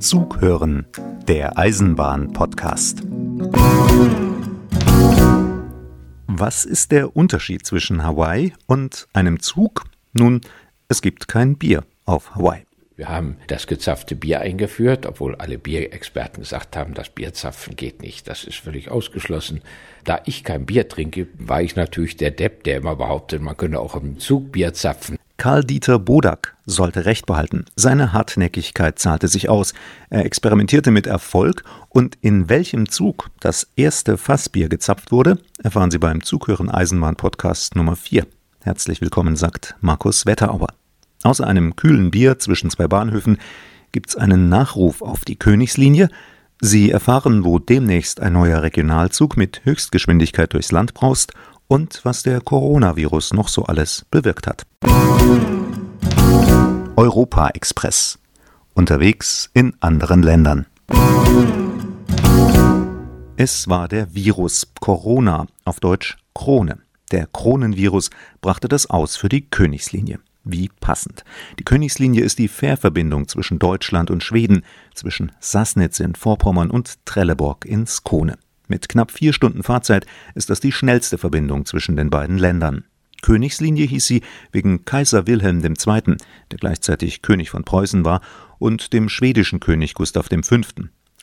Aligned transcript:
Zug 0.00 0.40
hören, 0.40 0.86
der 1.28 1.58
Eisenbahn-Podcast. 1.58 3.02
Was 6.26 6.64
ist 6.64 6.90
der 6.90 7.14
Unterschied 7.14 7.66
zwischen 7.66 8.02
Hawaii 8.02 8.54
und 8.66 9.08
einem 9.12 9.40
Zug? 9.40 9.84
Nun, 10.14 10.40
es 10.88 11.02
gibt 11.02 11.28
kein 11.28 11.58
Bier 11.58 11.84
auf 12.06 12.34
Hawaii. 12.34 12.62
Wir 12.96 13.10
haben 13.10 13.36
das 13.48 13.66
gezapfte 13.66 14.16
Bier 14.16 14.40
eingeführt, 14.40 15.04
obwohl 15.04 15.34
alle 15.34 15.58
Bierexperten 15.58 16.44
gesagt 16.44 16.78
haben, 16.78 16.94
das 16.94 17.10
Bierzapfen 17.10 17.76
geht 17.76 18.00
nicht. 18.00 18.26
Das 18.26 18.44
ist 18.44 18.56
völlig 18.56 18.90
ausgeschlossen. 18.90 19.60
Da 20.04 20.22
ich 20.24 20.44
kein 20.44 20.64
Bier 20.64 20.88
trinke, 20.88 21.26
war 21.34 21.60
ich 21.60 21.76
natürlich 21.76 22.16
der 22.16 22.30
Depp, 22.30 22.64
der 22.64 22.78
immer 22.78 22.96
behauptet, 22.96 23.42
man 23.42 23.56
könne 23.56 23.78
auch 23.78 23.96
im 23.96 24.18
Zug 24.18 24.52
Bier 24.52 24.72
zapfen. 24.72 25.18
Karl-Dieter 25.40 25.98
Bodak 25.98 26.54
sollte 26.66 27.06
Recht 27.06 27.24
behalten. 27.24 27.64
Seine 27.74 28.12
Hartnäckigkeit 28.12 28.98
zahlte 28.98 29.26
sich 29.26 29.48
aus. 29.48 29.72
Er 30.10 30.26
experimentierte 30.26 30.90
mit 30.90 31.06
Erfolg 31.06 31.64
und 31.88 32.18
in 32.20 32.50
welchem 32.50 32.90
Zug 32.90 33.30
das 33.40 33.66
erste 33.74 34.18
Fassbier 34.18 34.68
gezapft 34.68 35.12
wurde, 35.12 35.38
erfahren 35.62 35.90
Sie 35.90 35.96
beim 35.96 36.22
Zughören 36.22 36.68
Eisenbahn 36.68 37.16
Podcast 37.16 37.74
Nummer 37.74 37.96
4. 37.96 38.26
Herzlich 38.64 39.00
willkommen, 39.00 39.34
sagt 39.34 39.76
Markus 39.80 40.26
Wetterauer. 40.26 40.68
Außer 41.22 41.46
einem 41.46 41.74
kühlen 41.74 42.10
Bier 42.10 42.38
zwischen 42.38 42.68
zwei 42.68 42.86
Bahnhöfen 42.86 43.38
gibt's 43.92 44.16
einen 44.16 44.50
Nachruf 44.50 45.00
auf 45.00 45.24
die 45.24 45.36
Königslinie. 45.36 46.10
Sie 46.60 46.90
erfahren, 46.90 47.44
wo 47.44 47.58
demnächst 47.58 48.20
ein 48.20 48.34
neuer 48.34 48.62
Regionalzug 48.62 49.38
mit 49.38 49.62
Höchstgeschwindigkeit 49.64 50.52
durchs 50.52 50.70
Land 50.70 50.92
braust 50.92 51.32
und 51.70 52.04
was 52.04 52.24
der 52.24 52.40
Coronavirus 52.40 53.32
noch 53.32 53.46
so 53.46 53.64
alles 53.64 54.04
bewirkt 54.10 54.48
hat. 54.48 54.66
Europa 56.96 57.48
Express. 57.50 58.18
Unterwegs 58.74 59.50
in 59.54 59.74
anderen 59.78 60.22
Ländern. 60.22 60.66
Es 63.36 63.68
war 63.68 63.86
der 63.86 64.12
Virus 64.14 64.72
Corona, 64.80 65.46
auf 65.64 65.78
Deutsch 65.78 66.18
Krone. 66.34 66.80
Der 67.12 67.26
Kronenvirus 67.26 68.10
brachte 68.40 68.66
das 68.66 68.90
aus 68.90 69.16
für 69.16 69.28
die 69.28 69.48
Königslinie. 69.48 70.18
Wie 70.42 70.70
passend. 70.80 71.24
Die 71.58 71.64
Königslinie 71.64 72.22
ist 72.22 72.38
die 72.38 72.48
Fährverbindung 72.48 73.28
zwischen 73.28 73.60
Deutschland 73.60 74.10
und 74.10 74.24
Schweden, 74.24 74.64
zwischen 74.94 75.30
Sassnitz 75.38 76.00
in 76.00 76.16
Vorpommern 76.16 76.70
und 76.70 77.04
Trelleborg 77.06 77.64
in 77.64 77.86
Skone. 77.86 78.38
Mit 78.70 78.88
knapp 78.88 79.10
vier 79.10 79.32
Stunden 79.32 79.64
Fahrzeit 79.64 80.06
ist 80.36 80.48
das 80.48 80.60
die 80.60 80.70
schnellste 80.70 81.18
Verbindung 81.18 81.66
zwischen 81.66 81.96
den 81.96 82.08
beiden 82.08 82.38
Ländern. 82.38 82.84
Königslinie 83.20 83.84
hieß 83.84 84.06
sie 84.06 84.22
wegen 84.52 84.84
Kaiser 84.84 85.26
Wilhelm 85.26 85.60
II., 85.64 86.16
der 86.52 86.58
gleichzeitig 86.60 87.20
König 87.20 87.50
von 87.50 87.64
Preußen 87.64 88.04
war, 88.04 88.20
und 88.60 88.92
dem 88.92 89.08
schwedischen 89.08 89.58
König 89.58 89.94
Gustav 89.94 90.28
V. 90.28 90.56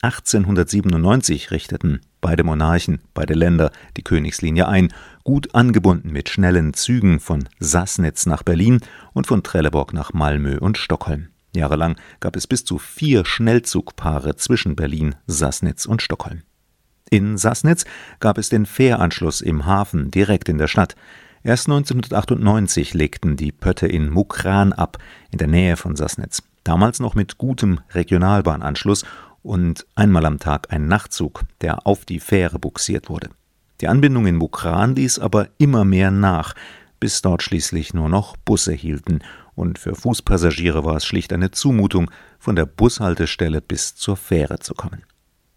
1897 0.02 1.52
richteten 1.52 2.02
beide 2.20 2.44
Monarchen, 2.44 3.00
beide 3.14 3.34
Länder 3.34 3.72
die 3.96 4.04
Königslinie 4.04 4.68
ein, 4.68 4.94
gut 5.24 5.56
angebunden 5.56 6.12
mit 6.12 6.28
schnellen 6.28 6.74
Zügen 6.74 7.22
von 7.22 7.48
Sassnitz 7.60 8.26
nach 8.26 8.44
Berlin 8.44 8.82
und 9.14 9.26
von 9.26 9.42
Trelleborg 9.42 9.94
nach 9.94 10.12
Malmö 10.12 10.60
und 10.60 10.78
Stockholm. 10.78 11.30
Jahrelang 11.56 11.96
gab 12.20 12.36
es 12.36 12.46
bis 12.46 12.66
zu 12.66 12.78
vier 12.78 13.24
Schnellzugpaare 13.24 14.36
zwischen 14.36 14.76
Berlin, 14.76 15.16
Sassnitz 15.28 15.86
und 15.86 16.02
Stockholm. 16.02 16.42
In 17.10 17.38
Sassnitz 17.38 17.86
gab 18.20 18.38
es 18.38 18.50
den 18.50 18.66
Fähranschluss 18.66 19.42
im 19.42 19.66
Hafen 19.66 20.12
direkt 20.12 20.50
in 20.50 20.58
der 20.58 20.68
Stadt. 20.68 20.96
Erst 21.44 21.68
1998 21.68 22.94
legten 22.94 23.38
die 23.38 23.54
Pötte 23.54 23.88
in 23.88 24.10
Mukran 24.10 24.74
ab, 24.74 24.98
in 25.32 25.38
der 25.38 25.48
Nähe 25.48 25.78
von 25.78 25.96
Sassnitz. 25.96 26.44
Damals 26.66 27.00
noch 27.00 27.16
mit 27.16 27.38
gutem 27.38 27.80
Regionalbahnanschluss 27.94 29.06
und 29.42 29.86
einmal 29.96 30.26
am 30.26 30.40
Tag 30.40 30.74
ein 30.74 30.88
Nachtzug, 30.88 31.44
der 31.62 31.88
auf 31.88 32.04
die 32.04 32.20
Fähre 32.20 32.60
buxiert 32.60 33.08
wurde. 33.08 33.30
Die 33.80 33.88
Anbindung 33.88 34.28
in 34.28 34.36
Mukran 34.36 34.96
ließ 34.96 35.20
aber 35.20 35.48
immer 35.58 35.86
mehr 35.86 36.12
nach, 36.12 36.56
bis 37.00 37.22
dort 37.22 37.44
schließlich 37.44 37.94
nur 37.94 38.10
noch 38.10 38.36
Busse 38.36 38.74
hielten, 38.74 39.20
und 39.56 39.80
für 39.80 39.96
Fußpassagiere 39.96 40.84
war 40.84 40.98
es 40.98 41.06
schlicht 41.06 41.32
eine 41.32 41.52
Zumutung, 41.52 42.12
von 42.38 42.56
der 42.56 42.66
Bushaltestelle 42.66 43.62
bis 43.62 43.96
zur 43.96 44.18
Fähre 44.18 44.60
zu 44.60 44.74
kommen. 44.74 45.04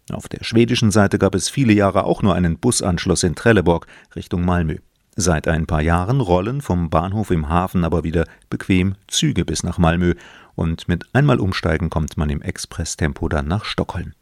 Auf 0.09 0.27
der 0.27 0.43
schwedischen 0.43 0.91
Seite 0.91 1.19
gab 1.19 1.35
es 1.35 1.49
viele 1.49 1.73
Jahre 1.73 2.03
auch 2.05 2.21
nur 2.21 2.35
einen 2.35 2.57
Busanschluss 2.57 3.23
in 3.23 3.35
Trelleborg 3.35 3.87
Richtung 4.15 4.43
Malmö. 4.43 4.77
Seit 5.15 5.47
ein 5.47 5.67
paar 5.67 5.81
Jahren 5.81 6.21
rollen 6.21 6.61
vom 6.61 6.89
Bahnhof 6.89 7.31
im 7.31 7.49
Hafen 7.49 7.83
aber 7.83 8.03
wieder 8.03 8.25
bequem 8.49 8.95
Züge 9.07 9.45
bis 9.45 9.63
nach 9.63 9.77
Malmö 9.77 10.15
und 10.55 10.87
mit 10.87 11.05
einmal 11.13 11.39
umsteigen 11.39 11.89
kommt 11.89 12.17
man 12.17 12.29
im 12.29 12.41
Expresstempo 12.41 13.27
dann 13.29 13.47
nach 13.47 13.65
Stockholm. 13.65 14.13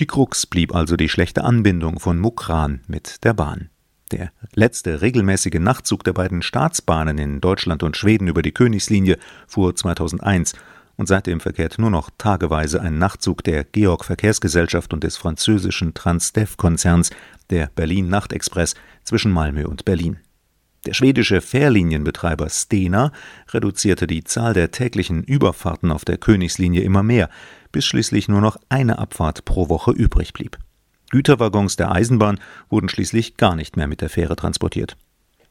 Die 0.00 0.06
Krux 0.06 0.46
blieb 0.46 0.74
also 0.74 0.96
die 0.96 1.08
schlechte 1.08 1.44
Anbindung 1.44 1.98
von 1.98 2.18
Mukran 2.18 2.82
mit 2.86 3.24
der 3.24 3.34
Bahn. 3.34 3.70
Der 4.12 4.30
letzte 4.54 5.02
regelmäßige 5.02 5.58
Nachtzug 5.58 6.04
der 6.04 6.12
beiden 6.12 6.40
Staatsbahnen 6.40 7.18
in 7.18 7.40
Deutschland 7.40 7.82
und 7.82 7.96
Schweden 7.96 8.28
über 8.28 8.42
die 8.42 8.52
Königslinie 8.52 9.18
fuhr 9.46 9.74
2001 9.74 10.54
und 10.98 11.06
seitdem 11.06 11.40
verkehrt 11.40 11.78
nur 11.78 11.90
noch 11.90 12.10
tageweise 12.18 12.82
ein 12.82 12.98
Nachtzug 12.98 13.42
der 13.44 13.64
Georg 13.64 14.04
Verkehrsgesellschaft 14.04 14.92
und 14.92 15.04
des 15.04 15.16
französischen 15.16 15.94
Transdev-Konzerns, 15.94 17.10
der 17.48 17.70
Berlin 17.74 18.08
Nachtexpress, 18.08 18.74
zwischen 19.04 19.32
Malmö 19.32 19.66
und 19.66 19.86
Berlin. 19.86 20.18
Der 20.86 20.94
schwedische 20.94 21.40
Fährlinienbetreiber 21.40 22.48
Stena 22.50 23.12
reduzierte 23.48 24.06
die 24.06 24.24
Zahl 24.24 24.54
der 24.54 24.70
täglichen 24.70 25.22
Überfahrten 25.22 25.92
auf 25.92 26.04
der 26.04 26.18
Königslinie 26.18 26.82
immer 26.82 27.02
mehr, 27.02 27.30
bis 27.72 27.84
schließlich 27.84 28.28
nur 28.28 28.40
noch 28.40 28.56
eine 28.68 28.98
Abfahrt 28.98 29.44
pro 29.44 29.68
Woche 29.68 29.92
übrig 29.92 30.32
blieb. 30.32 30.58
Güterwaggons 31.10 31.76
der 31.76 31.92
Eisenbahn 31.92 32.40
wurden 32.68 32.88
schließlich 32.88 33.36
gar 33.36 33.54
nicht 33.54 33.76
mehr 33.76 33.86
mit 33.86 34.00
der 34.00 34.10
Fähre 34.10 34.36
transportiert. 34.36 34.96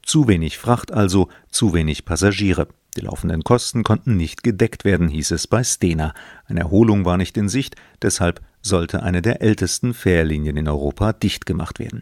Zu 0.04 0.28
wenig 0.28 0.58
Fracht 0.58 0.92
also, 0.94 1.30
zu 1.50 1.74
wenig 1.74 2.06
Passagiere. 2.06 2.68
Die 2.98 3.02
laufenden 3.02 3.44
Kosten 3.44 3.84
konnten 3.84 4.18
nicht 4.18 4.42
gedeckt 4.42 4.84
werden, 4.84 5.08
hieß 5.08 5.30
es 5.32 5.46
bei 5.46 5.64
Stena. 5.64 6.16
Eine 6.46 6.62
Erholung 6.62 7.06
war 7.06 7.18
nicht 7.18 7.38
in 7.38 7.48
Sicht, 7.48 7.76
deshalb 8.02 8.42
sollte 8.64 9.04
eine 9.04 9.22
der 9.22 9.42
ältesten 9.44 9.94
Fährlinien 9.94 10.58
in 10.58 10.68
Europa 10.68 11.14
dicht 11.14 11.46
gemacht 11.46 11.78
werden. 11.78 12.02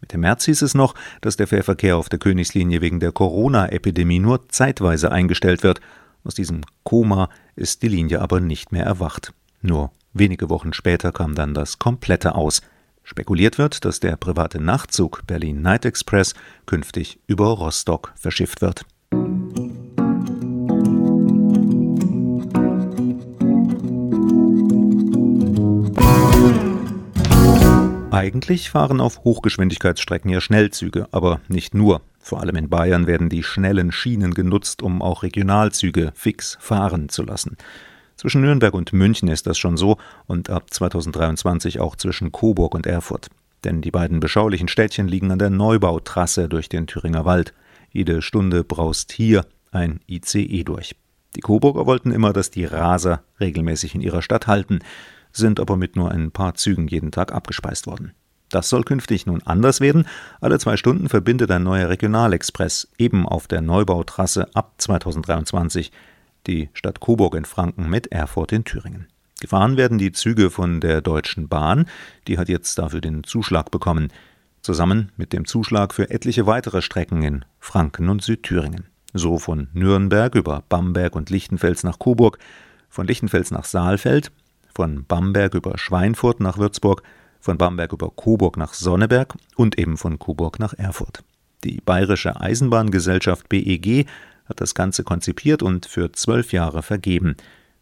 Mitte 0.00 0.16
März 0.16 0.44
hieß 0.44 0.62
es 0.62 0.74
noch, 0.74 0.94
dass 1.22 1.36
der 1.36 1.48
Fährverkehr 1.48 1.96
auf 1.96 2.08
der 2.08 2.20
Königslinie 2.20 2.80
wegen 2.80 3.00
der 3.00 3.10
Corona-Epidemie 3.10 4.20
nur 4.20 4.48
zeitweise 4.48 5.10
eingestellt 5.10 5.64
wird. 5.64 5.80
Aus 6.22 6.36
diesem 6.36 6.60
Koma 6.84 7.30
ist 7.56 7.82
die 7.82 7.88
Linie 7.88 8.20
aber 8.20 8.38
nicht 8.38 8.70
mehr 8.70 8.84
erwacht. 8.84 9.32
Nur 9.60 9.90
wenige 10.12 10.50
Wochen 10.50 10.72
später 10.72 11.10
kam 11.10 11.34
dann 11.34 11.52
das 11.52 11.80
komplette 11.80 12.36
Aus. 12.36 12.62
Spekuliert 13.02 13.58
wird, 13.58 13.84
dass 13.84 13.98
der 13.98 14.14
private 14.14 14.60
Nachtzug 14.60 15.26
Berlin 15.26 15.62
Night 15.62 15.84
Express 15.84 16.34
künftig 16.64 17.18
über 17.26 17.48
Rostock 17.48 18.12
verschifft 18.14 18.60
wird. 18.60 18.84
Eigentlich 28.18 28.70
fahren 28.70 29.00
auf 29.00 29.22
Hochgeschwindigkeitsstrecken 29.22 30.28
ja 30.28 30.40
Schnellzüge, 30.40 31.06
aber 31.12 31.40
nicht 31.46 31.72
nur. 31.72 32.00
Vor 32.18 32.40
allem 32.40 32.56
in 32.56 32.68
Bayern 32.68 33.06
werden 33.06 33.28
die 33.28 33.44
schnellen 33.44 33.92
Schienen 33.92 34.34
genutzt, 34.34 34.82
um 34.82 35.02
auch 35.02 35.22
Regionalzüge 35.22 36.10
fix 36.16 36.58
fahren 36.58 37.08
zu 37.10 37.22
lassen. 37.22 37.56
Zwischen 38.16 38.40
Nürnberg 38.40 38.74
und 38.74 38.92
München 38.92 39.28
ist 39.28 39.46
das 39.46 39.56
schon 39.56 39.76
so 39.76 39.98
und 40.26 40.50
ab 40.50 40.64
2023 40.68 41.78
auch 41.78 41.94
zwischen 41.94 42.32
Coburg 42.32 42.74
und 42.74 42.86
Erfurt. 42.86 43.28
Denn 43.62 43.82
die 43.82 43.92
beiden 43.92 44.18
beschaulichen 44.18 44.66
Städtchen 44.66 45.06
liegen 45.06 45.30
an 45.30 45.38
der 45.38 45.50
Neubautrasse 45.50 46.48
durch 46.48 46.68
den 46.68 46.88
Thüringer 46.88 47.24
Wald. 47.24 47.54
Jede 47.92 48.20
Stunde 48.20 48.64
braust 48.64 49.12
hier 49.12 49.46
ein 49.70 50.00
ICE 50.08 50.64
durch. 50.64 50.96
Die 51.36 51.40
Coburger 51.40 51.86
wollten 51.86 52.10
immer, 52.10 52.32
dass 52.32 52.50
die 52.50 52.64
Raser 52.64 53.22
regelmäßig 53.38 53.94
in 53.94 54.00
ihrer 54.00 54.22
Stadt 54.22 54.48
halten 54.48 54.80
sind 55.38 55.60
aber 55.60 55.76
mit 55.76 55.96
nur 55.96 56.10
ein 56.10 56.30
paar 56.30 56.54
Zügen 56.54 56.88
jeden 56.88 57.10
Tag 57.10 57.32
abgespeist 57.32 57.86
worden. 57.86 58.12
Das 58.50 58.68
soll 58.68 58.82
künftig 58.82 59.26
nun 59.26 59.42
anders 59.42 59.80
werden. 59.80 60.06
Alle 60.40 60.58
zwei 60.58 60.76
Stunden 60.76 61.08
verbindet 61.08 61.50
ein 61.50 61.62
neuer 61.62 61.88
Regionalexpress 61.88 62.88
eben 62.98 63.26
auf 63.26 63.46
der 63.46 63.60
Neubautrasse 63.60 64.48
ab 64.54 64.74
2023 64.78 65.92
die 66.46 66.70
Stadt 66.72 67.00
Coburg 67.00 67.34
in 67.34 67.44
Franken 67.44 67.90
mit 67.90 68.10
Erfurt 68.10 68.52
in 68.52 68.64
Thüringen. 68.64 69.06
Gefahren 69.40 69.76
werden 69.76 69.98
die 69.98 70.12
Züge 70.12 70.50
von 70.50 70.80
der 70.80 71.00
Deutschen 71.00 71.48
Bahn, 71.48 71.86
die 72.26 72.38
hat 72.38 72.48
jetzt 72.48 72.78
dafür 72.78 73.00
den 73.00 73.22
Zuschlag 73.22 73.70
bekommen, 73.70 74.08
zusammen 74.62 75.12
mit 75.16 75.32
dem 75.32 75.44
Zuschlag 75.46 75.94
für 75.94 76.10
etliche 76.10 76.46
weitere 76.46 76.82
Strecken 76.82 77.22
in 77.22 77.44
Franken 77.60 78.08
und 78.08 78.22
Südthüringen. 78.22 78.86
So 79.14 79.38
von 79.38 79.68
Nürnberg 79.72 80.34
über 80.34 80.64
Bamberg 80.68 81.14
und 81.14 81.30
Lichtenfels 81.30 81.84
nach 81.84 81.98
Coburg, 81.98 82.38
von 82.88 83.06
Lichtenfels 83.06 83.50
nach 83.50 83.64
Saalfeld, 83.64 84.32
von 84.78 85.04
Bamberg 85.04 85.54
über 85.54 85.76
Schweinfurt 85.76 86.38
nach 86.38 86.56
Würzburg, 86.56 87.02
von 87.40 87.58
Bamberg 87.58 87.92
über 87.92 88.12
Coburg 88.14 88.56
nach 88.56 88.74
Sonneberg 88.74 89.34
und 89.56 89.76
eben 89.76 89.96
von 89.96 90.20
Coburg 90.20 90.60
nach 90.60 90.72
Erfurt. 90.72 91.24
Die 91.64 91.80
Bayerische 91.80 92.40
Eisenbahngesellschaft 92.40 93.48
BEG 93.48 94.06
hat 94.48 94.60
das 94.60 94.76
Ganze 94.76 95.02
konzipiert 95.02 95.64
und 95.64 95.86
für 95.86 96.12
zwölf 96.12 96.52
Jahre 96.52 96.84
vergeben. 96.84 97.34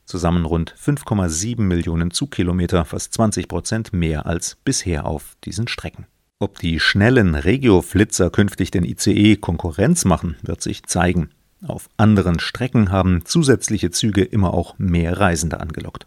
Zusammen 0.06 0.46
rund 0.46 0.74
5,7 0.74 1.60
Millionen 1.60 2.12
Zugkilometer, 2.12 2.86
fast 2.86 3.12
20 3.12 3.46
Prozent 3.46 3.92
mehr 3.92 4.24
als 4.24 4.56
bisher 4.64 5.04
auf 5.04 5.36
diesen 5.44 5.68
Strecken. 5.68 6.06
Ob 6.38 6.60
die 6.60 6.80
schnellen 6.80 7.34
Regio-Flitzer 7.34 8.30
künftig 8.30 8.70
den 8.70 8.84
ICE 8.84 9.36
Konkurrenz 9.36 10.06
machen, 10.06 10.36
wird 10.40 10.62
sich 10.62 10.84
zeigen. 10.84 11.28
Auf 11.66 11.90
anderen 11.98 12.40
Strecken 12.40 12.90
haben 12.90 13.26
zusätzliche 13.26 13.90
Züge 13.90 14.24
immer 14.24 14.54
auch 14.54 14.78
mehr 14.78 15.20
Reisende 15.20 15.60
angelockt. 15.60 16.06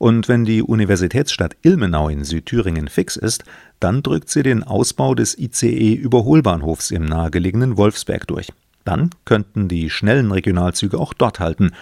Und 0.00 0.28
wenn 0.28 0.46
die 0.46 0.62
Universitätsstadt 0.62 1.58
Ilmenau 1.60 2.08
in 2.08 2.24
Südthüringen 2.24 2.88
fix 2.88 3.16
ist, 3.16 3.44
dann 3.80 4.02
drückt 4.02 4.30
sie 4.30 4.42
den 4.42 4.64
Ausbau 4.64 5.14
des 5.14 5.36
ICE-Überholbahnhofs 5.36 6.90
im 6.90 7.04
nahegelegenen 7.04 7.76
Wolfsberg 7.76 8.26
durch. 8.26 8.48
Dann 8.86 9.10
könnten 9.26 9.68
die 9.68 9.90
schnellen 9.90 10.32
Regionalzüge 10.32 10.98
auch 10.98 11.12
dort 11.12 11.38
halten. 11.38 11.72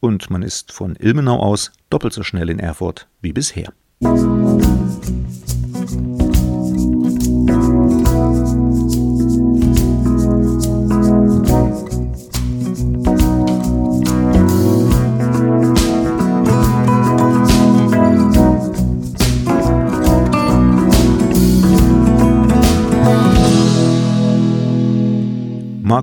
Und 0.00 0.30
man 0.30 0.40
ist 0.40 0.72
von 0.72 0.96
Ilmenau 0.96 1.38
aus 1.38 1.70
doppelt 1.90 2.14
so 2.14 2.22
schnell 2.22 2.48
in 2.48 2.60
Erfurt 2.60 3.08
wie 3.20 3.34
bisher. 3.34 3.74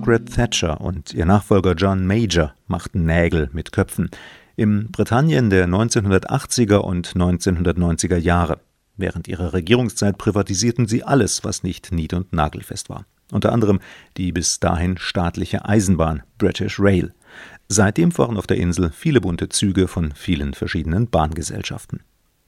Margaret 0.04 0.34
Thatcher 0.34 0.82
und 0.82 1.14
ihr 1.14 1.24
Nachfolger 1.24 1.72
John 1.72 2.06
Major 2.06 2.52
machten 2.66 3.06
Nägel 3.06 3.48
mit 3.54 3.72
Köpfen 3.72 4.10
im 4.54 4.90
Britannien 4.90 5.48
der 5.48 5.66
1980er 5.66 6.76
und 6.76 7.14
1990er 7.14 8.18
Jahre. 8.18 8.60
Während 8.98 9.28
ihrer 9.28 9.54
Regierungszeit 9.54 10.18
privatisierten 10.18 10.86
sie 10.86 11.04
alles, 11.04 11.42
was 11.42 11.62
nicht 11.62 11.90
nied- 11.90 12.12
und 12.12 12.34
nagelfest 12.34 12.90
war. 12.90 13.06
Unter 13.32 13.50
anderem 13.50 13.80
die 14.18 14.30
bis 14.30 14.60
dahin 14.60 14.98
staatliche 14.98 15.64
Eisenbahn 15.64 16.22
British 16.36 16.78
Rail. 16.78 17.14
Seitdem 17.68 18.12
fahren 18.12 18.36
auf 18.36 18.46
der 18.46 18.58
Insel 18.58 18.90
viele 18.90 19.22
bunte 19.22 19.48
Züge 19.48 19.88
von 19.88 20.12
vielen 20.12 20.52
verschiedenen 20.52 21.08
Bahngesellschaften. 21.08 22.00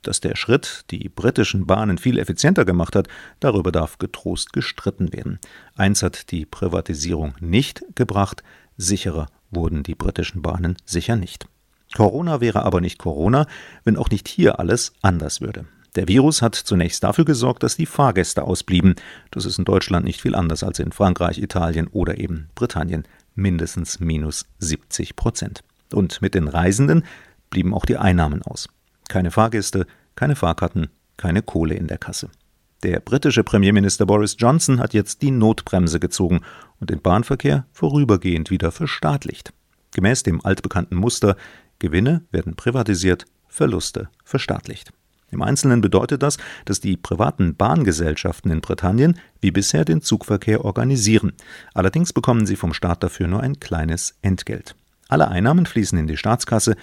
Dass 0.06 0.20
der 0.20 0.36
Schritt 0.36 0.84
die 0.92 1.08
britischen 1.08 1.66
Bahnen 1.66 1.98
viel 1.98 2.18
effizienter 2.18 2.64
gemacht 2.64 2.94
hat, 2.94 3.08
darüber 3.40 3.72
darf 3.72 3.98
getrost 3.98 4.52
gestritten 4.52 5.12
werden. 5.12 5.40
Eins 5.74 6.04
hat 6.04 6.30
die 6.30 6.46
Privatisierung 6.46 7.34
nicht 7.40 7.82
gebracht, 7.96 8.44
sicherer 8.76 9.26
wurden 9.50 9.82
die 9.82 9.96
britischen 9.96 10.42
Bahnen 10.42 10.76
sicher 10.84 11.16
nicht. 11.16 11.48
Corona 11.92 12.40
wäre 12.40 12.62
aber 12.62 12.80
nicht 12.80 12.98
Corona, 13.00 13.48
wenn 13.82 13.96
auch 13.96 14.08
nicht 14.08 14.28
hier 14.28 14.60
alles 14.60 14.92
anders 15.02 15.40
würde. 15.40 15.64
Der 15.96 16.06
Virus 16.06 16.40
hat 16.40 16.54
zunächst 16.54 17.02
dafür 17.02 17.24
gesorgt, 17.24 17.64
dass 17.64 17.74
die 17.74 17.86
Fahrgäste 17.86 18.44
ausblieben. 18.44 18.94
Das 19.32 19.44
ist 19.44 19.58
in 19.58 19.64
Deutschland 19.64 20.04
nicht 20.04 20.20
viel 20.20 20.36
anders 20.36 20.62
als 20.62 20.78
in 20.78 20.92
Frankreich, 20.92 21.38
Italien 21.38 21.88
oder 21.88 22.18
eben 22.18 22.48
Britannien. 22.54 23.08
Mindestens 23.34 23.98
minus 23.98 24.46
70 24.60 25.16
Prozent. 25.16 25.64
Und 25.92 26.22
mit 26.22 26.34
den 26.34 26.46
Reisenden 26.46 27.04
blieben 27.50 27.74
auch 27.74 27.86
die 27.86 27.96
Einnahmen 27.96 28.42
aus. 28.42 28.68
Keine 29.08 29.30
Fahrgäste, 29.30 29.86
keine 30.14 30.36
Fahrkarten, 30.36 30.88
keine 31.16 31.42
Kohle 31.42 31.74
in 31.74 31.86
der 31.86 31.98
Kasse. 31.98 32.30
Der 32.82 33.00
britische 33.00 33.42
Premierminister 33.42 34.04
Boris 34.06 34.36
Johnson 34.38 34.80
hat 34.80 34.92
jetzt 34.92 35.22
die 35.22 35.30
Notbremse 35.30 35.98
gezogen 35.98 36.40
und 36.78 36.90
den 36.90 37.00
Bahnverkehr 37.00 37.66
vorübergehend 37.72 38.50
wieder 38.50 38.70
verstaatlicht. 38.70 39.52
Gemäß 39.94 40.22
dem 40.22 40.44
altbekannten 40.44 40.96
Muster 40.96 41.36
Gewinne 41.78 42.22
werden 42.30 42.54
privatisiert, 42.54 43.24
Verluste 43.48 44.08
verstaatlicht. 44.24 44.92
Im 45.30 45.42
Einzelnen 45.42 45.80
bedeutet 45.80 46.22
das, 46.22 46.36
dass 46.64 46.80
die 46.80 46.96
privaten 46.96 47.56
Bahngesellschaften 47.56 48.50
in 48.50 48.60
Britannien 48.60 49.18
wie 49.40 49.50
bisher 49.50 49.84
den 49.84 50.02
Zugverkehr 50.02 50.64
organisieren. 50.64 51.32
Allerdings 51.74 52.12
bekommen 52.12 52.46
sie 52.46 52.56
vom 52.56 52.72
Staat 52.72 53.02
dafür 53.02 53.26
nur 53.26 53.40
ein 53.40 53.58
kleines 53.58 54.16
Entgelt. 54.22 54.76
Alle 55.08 55.28
Einnahmen 55.28 55.66
fließen 55.66 55.98
in 55.98 56.06
die 56.06 56.16
Staatskasse, 56.16 56.76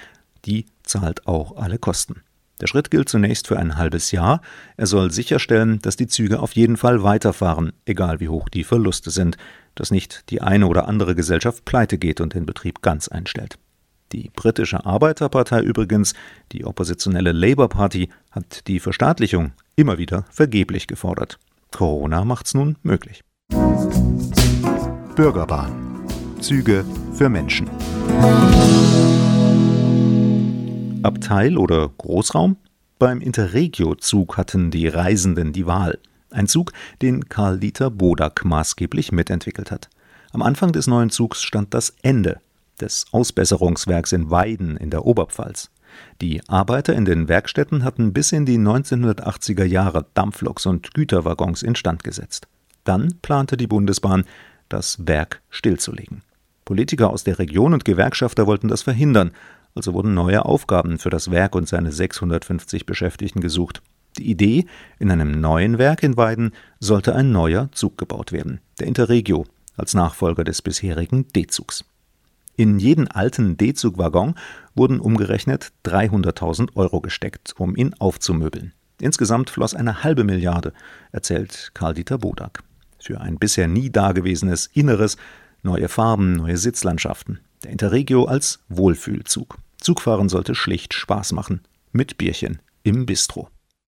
die 0.45 0.65
zahlt 0.83 1.27
auch 1.27 1.57
alle 1.57 1.77
Kosten. 1.77 2.21
Der 2.61 2.67
Schritt 2.67 2.91
gilt 2.91 3.09
zunächst 3.09 3.47
für 3.47 3.57
ein 3.57 3.77
halbes 3.77 4.11
Jahr. 4.11 4.41
Er 4.77 4.85
soll 4.85 5.11
sicherstellen, 5.11 5.79
dass 5.81 5.97
die 5.97 6.07
Züge 6.07 6.39
auf 6.39 6.53
jeden 6.53 6.77
Fall 6.77 7.03
weiterfahren, 7.03 7.73
egal 7.85 8.19
wie 8.19 8.29
hoch 8.29 8.47
die 8.47 8.63
Verluste 8.63 9.09
sind, 9.11 9.37
dass 9.75 9.91
nicht 9.91 10.29
die 10.29 10.41
eine 10.41 10.67
oder 10.67 10.87
andere 10.87 11.15
Gesellschaft 11.15 11.65
pleite 11.65 11.97
geht 11.97 12.21
und 12.21 12.35
den 12.35 12.45
Betrieb 12.45 12.81
ganz 12.81 13.07
einstellt. 13.07 13.57
Die 14.11 14.29
britische 14.33 14.85
Arbeiterpartei 14.85 15.61
übrigens, 15.61 16.13
die 16.51 16.65
oppositionelle 16.65 17.31
Labour 17.31 17.69
Party, 17.69 18.09
hat 18.29 18.67
die 18.67 18.79
Verstaatlichung 18.79 19.53
immer 19.75 19.97
wieder 19.97 20.25
vergeblich 20.29 20.87
gefordert. 20.87 21.39
Corona 21.71 22.23
macht's 22.23 22.53
nun 22.53 22.77
möglich. 22.83 23.23
Bürgerbahn. 25.15 26.05
Züge 26.39 26.85
für 27.13 27.29
Menschen. 27.29 27.69
Abteil 31.03 31.57
oder 31.57 31.89
Großraum? 31.89 32.57
Beim 32.99 33.21
Interregio-Zug 33.21 34.37
hatten 34.37 34.71
die 34.71 34.87
Reisenden 34.87 35.53
die 35.53 35.65
Wahl. 35.65 35.99
Ein 36.29 36.47
Zug, 36.47 36.71
den 37.01 37.27
Karl-Dieter 37.27 37.89
Bodak 37.89 38.45
maßgeblich 38.45 39.11
mitentwickelt 39.11 39.71
hat. 39.71 39.89
Am 40.31 40.41
Anfang 40.41 40.71
des 40.71 40.87
neuen 40.87 41.09
Zugs 41.09 41.43
stand 41.43 41.73
das 41.73 41.93
Ende 42.01 42.39
des 42.79 43.05
Ausbesserungswerks 43.11 44.13
in 44.13 44.31
Weiden 44.31 44.77
in 44.77 44.89
der 44.89 45.05
Oberpfalz. 45.05 45.69
Die 46.21 46.41
Arbeiter 46.47 46.93
in 46.93 47.05
den 47.05 47.27
Werkstätten 47.27 47.83
hatten 47.83 48.13
bis 48.13 48.31
in 48.31 48.45
die 48.45 48.57
1980er 48.57 49.63
Jahre 49.63 50.07
Dampfloks 50.13 50.65
und 50.65 50.93
Güterwaggons 50.93 51.61
instand 51.61 52.03
gesetzt. 52.03 52.47
Dann 52.83 53.15
plante 53.21 53.57
die 53.57 53.67
Bundesbahn, 53.67 54.25
das 54.69 55.05
Werk 55.05 55.41
stillzulegen. 55.49 56.23
Politiker 56.65 57.09
aus 57.09 57.23
der 57.23 57.39
Region 57.39 57.73
und 57.73 57.85
Gewerkschafter 57.85 58.47
wollten 58.47 58.69
das 58.69 58.81
verhindern 58.81 59.31
also 59.75 59.93
wurden 59.93 60.13
neue 60.13 60.45
Aufgaben 60.45 60.99
für 60.99 61.09
das 61.09 61.31
Werk 61.31 61.55
und 61.55 61.67
seine 61.67 61.91
650 61.91 62.85
Beschäftigten 62.85 63.41
gesucht. 63.41 63.81
Die 64.17 64.29
Idee, 64.29 64.65
in 64.99 65.09
einem 65.09 65.41
neuen 65.41 65.77
Werk 65.79 66.03
in 66.03 66.17
Weiden 66.17 66.51
sollte 66.79 67.15
ein 67.15 67.31
neuer 67.31 67.69
Zug 67.71 67.97
gebaut 67.97 68.31
werden, 68.31 68.59
der 68.79 68.87
Interregio, 68.87 69.45
als 69.75 69.93
Nachfolger 69.95 70.43
des 70.43 70.61
bisherigen 70.61 71.27
D-Zugs. 71.29 71.85
In 72.55 72.77
jeden 72.77 73.07
alten 73.07 73.57
D-Zug-Waggon 73.57 74.35
wurden 74.75 74.99
umgerechnet 74.99 75.71
300.000 75.85 76.75
Euro 76.75 77.01
gesteckt, 77.01 77.55
um 77.57 77.75
ihn 77.75 77.95
aufzumöbeln. 77.97 78.73
Insgesamt 79.01 79.49
floss 79.49 79.73
eine 79.73 80.03
halbe 80.03 80.23
Milliarde, 80.23 80.73
erzählt 81.11 81.71
Karl-Dieter 81.73 82.19
Bodak. 82.19 82.63
Für 82.99 83.19
ein 83.19 83.39
bisher 83.39 83.67
nie 83.67 83.89
dagewesenes 83.89 84.67
Inneres, 84.67 85.17
neue 85.63 85.89
Farben, 85.89 86.33
neue 86.33 86.57
Sitzlandschaften. 86.57 87.39
Der 87.63 87.71
Interregio 87.71 88.25
als 88.25 88.59
Wohlfühlzug. 88.67 89.57
Zugfahren 89.77 90.27
sollte 90.27 90.53
schlicht 90.53 90.93
Spaß 90.93 91.31
machen. 91.31 91.61
Mit 91.93 92.17
Bierchen 92.17 92.61
im 92.83 93.05
Bistro. 93.05 93.47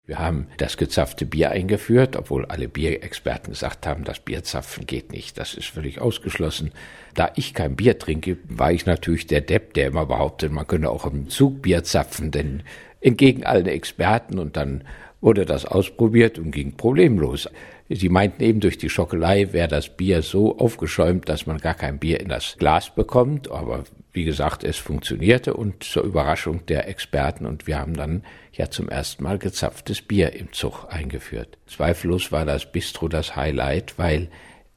Wir 0.05 0.19
haben 0.19 0.47
das 0.57 0.77
gezapfte 0.77 1.25
Bier 1.25 1.51
eingeführt, 1.51 2.15
obwohl 2.15 2.45
alle 2.45 2.69
Bierexperten 2.69 3.51
gesagt 3.51 3.85
haben, 3.85 4.05
das 4.05 4.21
Bierzapfen 4.21 4.85
geht 4.85 5.11
nicht. 5.11 5.37
Das 5.37 5.53
ist 5.53 5.67
völlig 5.67 5.99
ausgeschlossen. 5.99 6.71
Da 7.13 7.31
ich 7.35 7.53
kein 7.53 7.75
Bier 7.75 7.99
trinke, 7.99 8.37
war 8.47 8.71
ich 8.71 8.85
natürlich 8.85 9.27
der 9.27 9.41
Depp, 9.41 9.73
der 9.73 9.87
immer 9.87 10.05
behauptet, 10.05 10.53
man 10.53 10.65
könne 10.65 10.89
auch 10.89 11.05
im 11.05 11.27
Zug 11.27 11.61
Bier 11.61 11.83
zapfen, 11.83 12.31
denn 12.31 12.63
entgegen 13.01 13.45
allen 13.45 13.67
Experten 13.67 14.39
und 14.39 14.55
dann 14.55 14.85
wurde 15.19 15.45
das 15.45 15.65
ausprobiert 15.65 16.39
und 16.39 16.51
ging 16.51 16.77
problemlos. 16.77 17.49
Sie 17.89 18.09
meinten 18.09 18.43
eben, 18.43 18.59
durch 18.59 18.77
die 18.77 18.89
Schokolei 18.89 19.53
wäre 19.53 19.69
das 19.69 19.95
Bier 19.95 20.21
so 20.21 20.57
aufgeschäumt, 20.57 21.29
dass 21.29 21.45
man 21.45 21.57
gar 21.57 21.73
kein 21.73 21.99
Bier 21.99 22.19
in 22.19 22.27
das 22.27 22.57
Glas 22.57 22.93
bekommt. 22.93 23.49
Aber 23.49 23.85
wie 24.11 24.25
gesagt, 24.25 24.63
es 24.63 24.77
funktionierte 24.77 25.53
und 25.53 25.83
zur 25.83 26.03
Überraschung 26.03 26.65
der 26.65 26.89
Experten 26.89 27.45
und 27.45 27.65
wir 27.65 27.79
haben 27.79 27.93
dann 27.93 28.23
ja 28.51 28.69
zum 28.69 28.89
ersten 28.89 29.23
Mal 29.23 29.37
gezapftes 29.37 30.01
Bier 30.01 30.33
im 30.33 30.51
Zug 30.51 30.87
eingeführt. 30.89 31.57
Zweifellos 31.67 32.31
war 32.31 32.45
das 32.45 32.71
Bistro 32.71 33.07
das 33.07 33.35
Highlight, 33.35 33.97
weil 33.97 34.29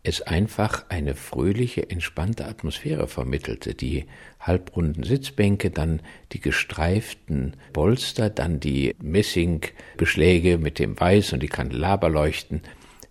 es 0.03 0.23
einfach 0.23 0.87
eine 0.89 1.15
fröhliche, 1.15 1.91
entspannte 1.91 2.47
Atmosphäre 2.47 3.07
vermittelte. 3.07 3.75
Die 3.75 4.07
halbrunden 4.39 5.03
Sitzbänke, 5.03 5.71
dann 5.71 6.01
die 6.33 6.41
gestreiften 6.41 7.57
Polster, 7.73 8.31
dann 8.31 8.61
die 8.61 8.95
Messingbeschläge 9.03 10.57
mit 10.59 10.79
dem 10.79 10.99
Weiß 10.99 11.33
und 11.33 11.43
die 11.43 11.49
Kandelaberleuchten. 11.49 12.63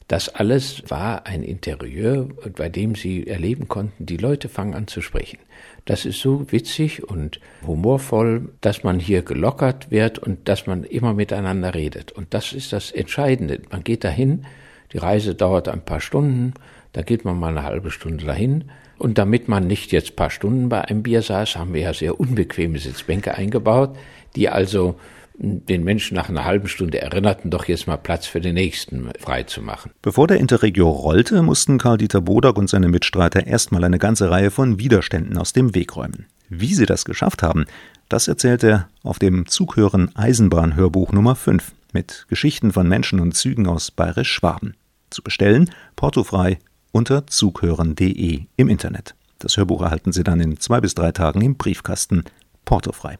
Das 0.09 0.27
alles 0.27 0.81
war 0.87 1.27
ein 1.27 1.43
Interieur, 1.43 2.27
bei 2.57 2.67
dem 2.67 2.95
sie 2.95 3.27
erleben 3.27 3.67
konnten, 3.67 4.07
die 4.07 4.17
Leute 4.17 4.49
fangen 4.49 4.73
an 4.73 4.87
zu 4.87 5.01
sprechen. 5.01 5.37
Das 5.85 6.03
ist 6.03 6.19
so 6.19 6.51
witzig 6.51 7.07
und 7.07 7.39
humorvoll, 7.65 8.49
dass 8.59 8.83
man 8.83 8.99
hier 8.99 9.21
gelockert 9.21 9.91
wird 9.91 10.17
und 10.17 10.49
dass 10.49 10.65
man 10.65 10.83
immer 10.83 11.13
miteinander 11.13 11.75
redet. 11.75 12.11
Und 12.11 12.33
das 12.33 12.53
ist 12.53 12.73
das 12.73 12.89
Entscheidende. 12.89 13.61
Man 13.69 13.83
geht 13.83 14.03
dahin, 14.03 14.47
die 14.93 14.97
Reise 14.97 15.35
dauert 15.35 15.67
ein 15.69 15.85
paar 15.85 16.01
Stunden, 16.01 16.55
da 16.93 17.03
geht 17.03 17.23
man 17.23 17.39
mal 17.39 17.55
eine 17.55 17.63
halbe 17.63 17.91
Stunde 17.91 18.25
dahin 18.25 18.71
Und 18.97 19.19
damit 19.19 19.47
man 19.47 19.67
nicht 19.67 19.91
jetzt 19.91 20.15
paar 20.15 20.31
Stunden 20.31 20.69
bei 20.69 20.81
einem 20.81 21.03
Bier 21.03 21.21
saß, 21.21 21.55
haben 21.55 21.75
wir 21.75 21.81
ja 21.81 21.93
sehr 21.93 22.19
unbequeme 22.19 22.79
Sitzbänke 22.79 23.35
eingebaut, 23.35 23.95
die 24.35 24.49
also 24.49 24.95
den 25.39 25.83
Menschen 25.83 26.15
nach 26.15 26.29
einer 26.29 26.43
halben 26.43 26.67
Stunde 26.67 27.01
erinnerten, 27.01 27.49
doch 27.49 27.65
jetzt 27.65 27.87
mal 27.87 27.97
Platz 27.97 28.27
für 28.27 28.41
den 28.41 28.55
nächsten 28.55 29.09
frei 29.19 29.43
zu 29.43 29.61
machen. 29.61 29.91
Bevor 30.01 30.27
der 30.27 30.39
Interregio 30.39 30.89
rollte, 30.89 31.41
mussten 31.41 31.77
Karl-Dieter 31.77 32.21
Bodak 32.21 32.57
und 32.57 32.69
seine 32.69 32.89
Mitstreiter 32.89 33.47
erstmal 33.47 33.83
eine 33.83 33.99
ganze 33.99 34.29
Reihe 34.29 34.51
von 34.51 34.79
Widerständen 34.79 35.37
aus 35.37 35.53
dem 35.53 35.73
Weg 35.73 35.95
räumen. 35.95 36.25
Wie 36.49 36.73
sie 36.73 36.85
das 36.85 37.05
geschafft 37.05 37.41
haben, 37.41 37.65
das 38.09 38.27
erzählt 38.27 38.63
er 38.63 38.89
auf 39.03 39.19
dem 39.19 39.47
Zughören 39.47 40.13
Eisenbahn-Hörbuch 40.15 41.13
Nummer 41.13 41.35
5 41.35 41.71
mit 41.93 42.25
Geschichten 42.27 42.73
von 42.73 42.87
Menschen 42.87 43.19
und 43.19 43.33
Zügen 43.33 43.67
aus 43.67 43.91
Bayerisch-Schwaben. 43.91 44.75
Zu 45.09 45.23
bestellen, 45.23 45.71
portofrei 45.95 46.59
unter 46.91 47.27
zughören.de 47.27 48.41
im 48.55 48.67
Internet. 48.67 49.15
Das 49.37 49.57
Hörbuch 49.57 49.81
erhalten 49.81 50.11
Sie 50.11 50.23
dann 50.23 50.41
in 50.41 50.59
zwei 50.59 50.81
bis 50.81 50.95
drei 50.95 51.11
Tagen 51.11 51.41
im 51.41 51.55
Briefkasten, 51.55 52.25
portofrei. 52.65 53.17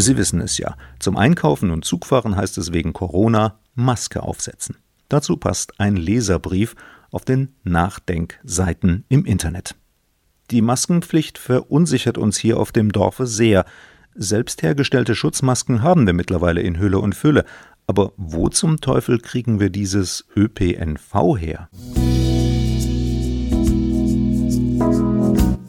Sie 0.00 0.16
wissen 0.16 0.40
es 0.40 0.58
ja. 0.58 0.76
Zum 0.98 1.16
Einkaufen 1.16 1.70
und 1.70 1.84
Zugfahren 1.84 2.36
heißt 2.36 2.58
es 2.58 2.72
wegen 2.72 2.92
Corona 2.92 3.58
Maske 3.74 4.22
aufsetzen. 4.22 4.76
Dazu 5.08 5.36
passt 5.36 5.80
ein 5.80 5.96
Leserbrief 5.96 6.76
auf 7.10 7.24
den 7.24 7.54
Nachdenkseiten 7.64 9.04
im 9.08 9.24
Internet. 9.24 9.74
Die 10.50 10.62
Maskenpflicht 10.62 11.38
verunsichert 11.38 12.18
uns 12.18 12.38
hier 12.38 12.58
auf 12.58 12.72
dem 12.72 12.92
Dorfe 12.92 13.26
sehr. 13.26 13.64
Selbst 14.14 14.62
hergestellte 14.62 15.14
Schutzmasken 15.14 15.82
haben 15.82 16.06
wir 16.06 16.14
mittlerweile 16.14 16.60
in 16.60 16.78
Hülle 16.78 16.98
und 16.98 17.14
Fülle. 17.14 17.44
Aber 17.86 18.12
wo 18.16 18.48
zum 18.48 18.80
Teufel 18.80 19.18
kriegen 19.18 19.60
wir 19.60 19.70
dieses 19.70 20.26
ÖPNV 20.36 21.38
her? 21.38 21.68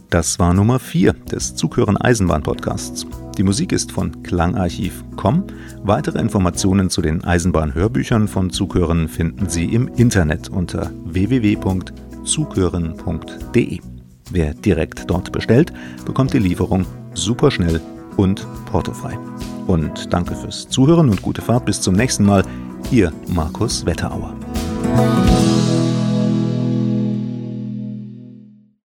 Das 0.10 0.40
war 0.40 0.56
Nummer 0.56 0.80
4 0.80 1.14
des 1.14 1.56
Zughören 1.56 1.96
Eisenbahn 1.96 2.42
Podcasts. 2.42 3.06
Die 3.38 3.44
Musik 3.44 3.72
ist 3.72 3.92
von 3.92 4.24
Klangarchiv.com. 4.24 5.44
Weitere 5.84 6.18
Informationen 6.20 6.90
zu 6.90 7.04
den 7.04 7.24
Eisenbahnhörbüchern 7.24 8.28
von 8.28 8.50
Zughören 8.50 9.08
finden 9.08 9.48
Sie 9.50 9.66
im 9.66 9.88
Internet 9.88 10.50
unter 10.50 10.90
www.zughören.de. 11.06 13.80
Wer 14.32 14.54
direkt 14.56 15.08
dort 15.10 15.32
bestellt, 15.32 15.72
bekommt 16.06 16.34
die 16.34 16.40
Lieferung 16.40 16.88
superschnell 17.14 17.80
und 18.18 18.48
portofrei. 18.66 19.16
Und 19.68 20.12
danke 20.12 20.34
fürs 20.36 20.68
Zuhören 20.70 21.10
und 21.10 21.22
gute 21.22 21.44
Fahrt 21.44 21.66
bis 21.66 21.82
zum 21.82 21.94
nächsten 21.94 22.26
Mal. 22.26 22.44
Ihr 22.90 23.14
Markus 23.28 23.86
Wetterauer. 23.86 24.34